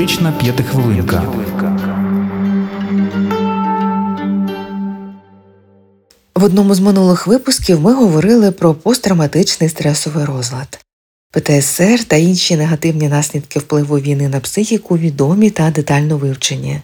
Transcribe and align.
Психотерапевтична 0.00 0.32
п'ятихвилинка. 0.32 1.22
В 6.34 6.44
одному 6.44 6.74
з 6.74 6.80
минулих 6.80 7.26
випусків 7.26 7.80
ми 7.80 7.94
говорили 7.94 8.50
про 8.50 8.74
посттравматичний 8.74 9.70
стресовий 9.70 10.24
розлад. 10.24 10.84
ПТСР 11.32 12.04
та 12.04 12.16
інші 12.16 12.56
негативні 12.56 13.08
наслідки 13.08 13.58
впливу 13.58 13.98
війни 13.98 14.28
на 14.28 14.40
психіку 14.40 14.98
відомі 14.98 15.50
та 15.50 15.70
детально 15.70 16.16
вивчені. 16.16 16.80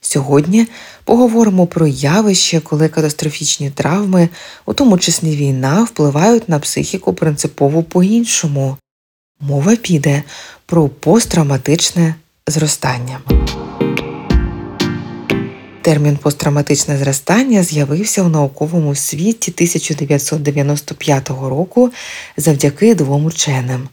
Сьогодні 0.00 0.66
поговоримо 1.04 1.66
про 1.66 1.86
явище, 1.86 2.60
коли 2.60 2.88
катастрофічні 2.88 3.70
травми, 3.70 4.28
у 4.66 4.72
тому 4.72 4.98
числі 4.98 5.36
війна, 5.36 5.82
впливають 5.82 6.48
на 6.48 6.58
психіку 6.58 7.12
принципово 7.12 7.82
по-іншому. 7.82 8.76
Мова 9.40 9.76
піде 9.76 10.22
про 10.66 10.88
посттравматичне 10.88 12.14
зростання. 12.46 13.20
Термін 15.82 16.16
посттравматичне 16.16 16.98
зростання 16.98 17.62
з'явився 17.62 18.22
у 18.22 18.28
науковому 18.28 18.94
світі 18.94 19.52
1995 19.54 21.28
року 21.30 21.90
завдяки 22.36 22.94
двом 22.94 23.24
ученим. 23.24 23.88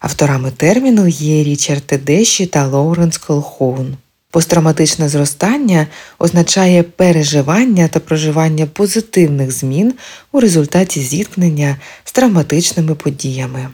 Авторами 0.00 0.50
терміну 0.50 1.06
є 1.08 1.44
Річард 1.44 1.82
Тедеші 1.82 2.46
та 2.46 2.66
Лоуренс 2.66 3.18
Колхоун. 3.18 3.96
Посттравматичне 4.30 5.08
зростання 5.08 5.86
означає 6.18 6.82
переживання 6.82 7.88
та 7.88 8.00
проживання 8.00 8.66
позитивних 8.66 9.52
змін 9.52 9.94
у 10.32 10.40
результаті 10.40 11.00
зіткнення 11.00 11.76
з 12.04 12.12
травматичними 12.12 12.94
подіями. 12.94 13.68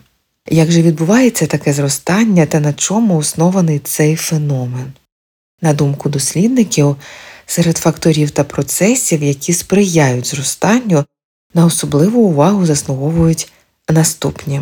Як 0.51 0.71
же 0.71 0.83
відбувається 0.83 1.47
таке 1.47 1.73
зростання 1.73 2.47
та 2.47 2.61
на 2.61 2.73
чому 2.73 3.17
оснований 3.17 3.79
цей 3.79 4.17
феномен? 4.17 4.93
На 5.63 5.73
думку 5.73 6.09
дослідників, 6.09 6.97
серед 7.47 7.77
факторів 7.77 8.31
та 8.31 8.45
процесів, 8.45 9.23
які 9.23 9.53
сприяють 9.53 10.27
зростанню, 10.27 11.05
на 11.55 11.67
особливу 11.67 12.21
увагу 12.21 12.67
заслуговують 12.67 13.53
наступні. 13.91 14.61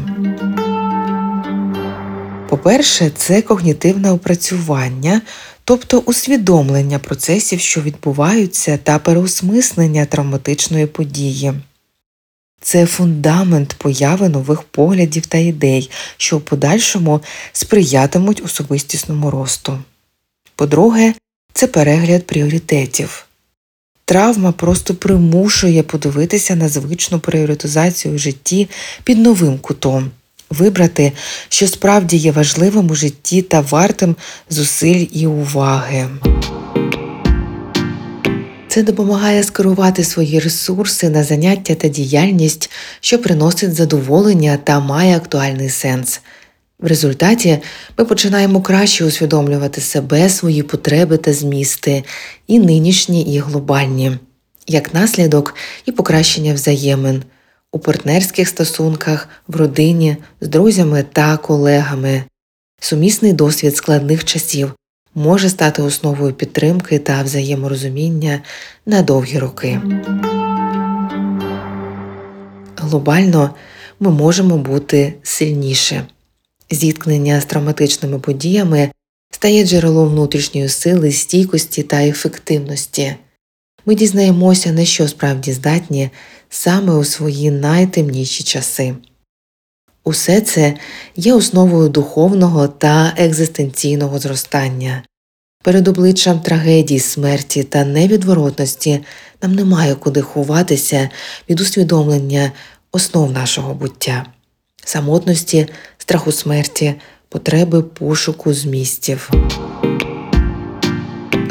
По-перше, 2.48 3.10
це 3.16 3.42
когнітивне 3.42 4.10
опрацювання, 4.10 5.22
тобто 5.64 5.98
усвідомлення 5.98 6.98
процесів, 6.98 7.60
що 7.60 7.80
відбуваються, 7.80 8.78
та 8.82 8.98
переосмислення 8.98 10.06
травматичної 10.06 10.86
події. 10.86 11.52
Це 12.64 12.86
фундамент 12.86 13.74
появи 13.78 14.28
нових 14.28 14.62
поглядів 14.62 15.26
та 15.26 15.38
ідей, 15.38 15.90
що 16.16 16.38
в 16.38 16.40
подальшому 16.40 17.20
сприятимуть 17.52 18.42
особистісному 18.44 19.30
росту. 19.30 19.78
По-друге, 20.56 21.14
це 21.52 21.66
перегляд 21.66 22.26
пріоритетів. 22.26 23.26
Травма 24.04 24.52
просто 24.52 24.94
примушує 24.94 25.82
подивитися 25.82 26.56
на 26.56 26.68
звичну 26.68 27.20
пріоритизацію 27.20 28.14
в 28.14 28.18
житті 28.18 28.68
під 29.04 29.18
новим 29.18 29.58
кутом, 29.58 30.10
вибрати, 30.50 31.12
що 31.48 31.68
справді 31.68 32.16
є 32.16 32.32
важливим 32.32 32.90
у 32.90 32.94
житті 32.94 33.42
та 33.42 33.60
вартим 33.60 34.16
зусиль 34.50 35.06
і 35.12 35.26
уваги. 35.26 36.08
Це 38.75 38.83
допомагає 38.83 39.42
скерувати 39.42 40.05
свої 40.05 40.39
ресурси 40.39 41.08
на 41.08 41.25
заняття 41.25 41.75
та 41.75 41.89
діяльність, 41.89 42.70
що 43.00 43.19
приносить 43.22 43.75
задоволення 43.75 44.58
та 44.64 44.80
має 44.80 45.17
актуальний 45.17 45.70
сенс. 45.70 46.20
В 46.78 46.86
результаті 46.86 47.58
ми 47.98 48.05
починаємо 48.05 48.61
краще 48.61 49.05
усвідомлювати 49.05 49.80
себе, 49.80 50.28
свої 50.28 50.62
потреби 50.62 51.17
та 51.17 51.33
змісти, 51.33 52.05
і 52.46 52.58
нинішні, 52.58 53.34
і 53.34 53.39
глобальні, 53.39 54.18
як 54.67 54.95
наслідок 54.95 55.55
і 55.86 55.92
покращення 55.92 56.55
взаємин 56.55 57.23
у 57.73 57.79
партнерських 57.79 58.48
стосунках, 58.48 59.29
в 59.48 59.57
родині, 59.57 60.17
з 60.40 60.48
друзями 60.48 61.05
та 61.13 61.36
колегами. 61.36 62.24
Сумісний 62.80 63.33
досвід 63.33 63.77
складних 63.77 64.24
часів 64.24 64.73
може 65.14 65.48
стати 65.48 65.83
основою 65.83 66.33
підтримки 66.33 66.98
та 66.98 67.23
взаєморозуміння 67.23 68.42
на 68.86 69.02
довгі 69.02 69.39
роки. 69.39 69.80
Глобально 72.77 73.55
ми 74.01 74.11
можемо 74.11 74.58
бути 74.58 75.14
сильніше. 75.23 76.07
Зіткнення 76.70 77.41
з 77.41 77.45
травматичними 77.45 78.19
подіями 78.19 78.91
стає 79.30 79.67
джерелом 79.67 80.08
внутрішньої 80.08 80.69
сили, 80.69 81.13
стійкості 81.13 81.83
та 81.83 82.02
ефективності. 82.02 83.17
Ми 83.86 83.95
дізнаємося, 83.95 84.73
на 84.73 84.85
що 84.85 85.08
справді 85.08 85.52
здатні 85.52 86.11
саме 86.48 86.95
у 86.95 87.05
свої 87.05 87.51
найтемніші 87.51 88.45
часи. 88.45 88.95
Усе 90.04 90.40
це 90.40 90.74
є 91.16 91.34
основою 91.34 91.88
духовного 91.88 92.68
та 92.68 93.14
екзистенційного 93.16 94.18
зростання. 94.18 95.02
Перед 95.62 95.88
обличчям 95.88 96.40
трагедії, 96.40 97.00
смерті 97.00 97.62
та 97.62 97.84
невідворотності 97.84 99.00
нам 99.42 99.54
немає 99.54 99.94
куди 99.94 100.20
ховатися 100.20 101.08
від 101.50 101.60
усвідомлення 101.60 102.52
основ 102.92 103.32
нашого 103.32 103.74
буття, 103.74 104.26
самотності, 104.84 105.66
страху 105.98 106.32
смерті, 106.32 106.94
потреби 107.28 107.82
пошуку 107.82 108.54
змістів. 108.54 109.30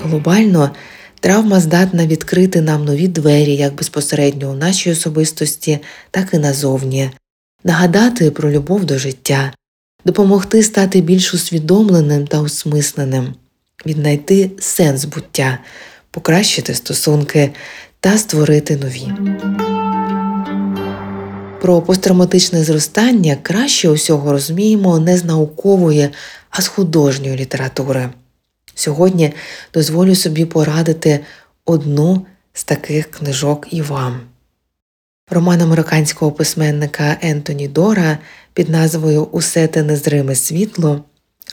Глобально 0.03 0.71
травма 1.19 1.59
здатна 1.59 2.07
відкрити 2.07 2.61
нам 2.61 2.85
нові 2.85 3.07
двері 3.07 3.55
як 3.55 3.75
безпосередньо 3.75 4.51
у 4.51 4.53
нашій 4.53 4.91
особистості, 4.91 5.79
так 6.11 6.33
і 6.33 6.37
назовні, 6.37 7.09
нагадати 7.63 8.31
про 8.31 8.51
любов 8.51 8.85
до 8.85 8.97
життя, 8.97 9.53
допомогти 10.05 10.63
стати 10.63 11.01
більш 11.01 11.33
усвідомленим 11.33 12.27
та 12.27 12.39
осмисленим, 12.39 13.33
віднайти 13.85 14.51
сенс 14.59 15.05
буття, 15.05 15.59
покращити 16.11 16.73
стосунки 16.73 17.53
та 17.99 18.17
створити 18.17 18.77
нові. 18.77 19.07
Про 21.61 21.81
посттравматичне 21.81 22.63
зростання 22.63 23.37
краще 23.41 23.89
усього 23.89 24.31
розуміємо 24.31 24.99
не 24.99 25.17
з 25.17 25.25
наукової, 25.25 26.09
а 26.49 26.61
з 26.61 26.67
художньої 26.67 27.35
літератури. 27.35 28.09
Сьогодні 28.75 29.33
дозволю 29.73 30.15
собі 30.15 30.45
порадити 30.45 31.19
одну 31.65 32.25
з 32.53 32.63
таких 32.63 33.11
книжок 33.11 33.67
і 33.71 33.81
вам. 33.81 34.32
Роман 35.33 35.61
американського 35.61 36.31
письменника 36.31 37.17
Ентоні 37.21 37.67
Дора 37.67 38.17
під 38.53 38.69
назвою 38.69 39.23
Усе 39.23 39.67
те 39.67 39.83
незриме 39.83 40.35
світло 40.35 41.03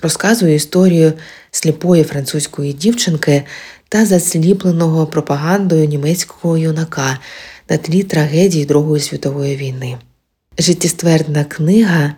розказує 0.03 0.55
історію 0.55 1.13
сліпої 1.51 2.05
французької 2.05 2.73
дівчинки 2.73 3.43
та 3.89 4.07
засліпленого 4.07 5.07
пропагандою 5.07 5.87
німецького 5.87 6.59
юнака 6.59 7.19
на 7.71 7.77
тлі 7.77 8.03
трагедії 8.03 8.65
Другої 8.65 9.03
світової 9.03 9.57
війни. 9.57 9.99
Життєствердна 10.59 11.45
книга 11.45 12.15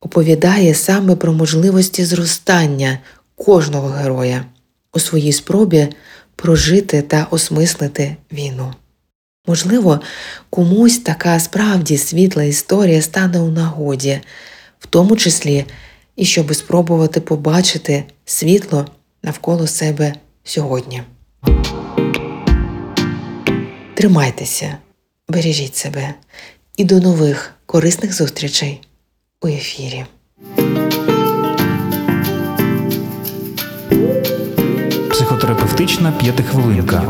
оповідає 0.00 0.74
саме 0.74 1.16
про 1.16 1.32
можливості 1.32 2.04
зростання 2.04 2.98
кожного 3.36 3.88
героя 3.88 4.44
у 4.92 4.98
своїй 4.98 5.32
спробі 5.32 5.88
прожити 6.36 7.02
та 7.02 7.26
осмислити 7.30 8.16
війну. 8.32 8.72
Можливо, 9.48 10.00
комусь 10.50 10.98
така 10.98 11.40
справді 11.40 11.98
світла 11.98 12.42
історія 12.42 13.02
стане 13.02 13.40
у 13.40 13.50
нагоді, 13.50 14.20
в 14.78 14.86
тому 14.86 15.16
числі 15.16 15.64
і 16.16 16.24
щоб 16.24 16.54
спробувати 16.54 17.20
побачити 17.20 18.04
світло 18.24 18.86
навколо 19.22 19.66
себе 19.66 20.14
сьогодні. 20.44 21.02
Тримайтеся, 23.94 24.76
бережіть 25.28 25.76
себе 25.76 26.14
і 26.76 26.84
до 26.84 27.00
нових 27.00 27.54
корисних 27.66 28.14
зустрічей 28.14 28.80
у 29.42 29.46
ефірі. 29.48 30.04
Психотерапевтична 35.10 36.12
п'ятихвилинка. 36.12 37.02